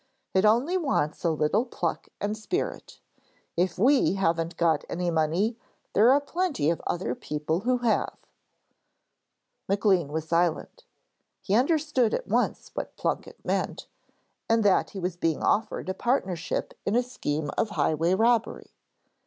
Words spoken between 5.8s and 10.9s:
there are plenty of other people who have.' Maclean was silent.